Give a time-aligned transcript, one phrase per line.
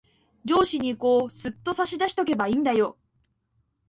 [0.45, 2.97] 上司にこう、すっと差し出しとけばいんだよ。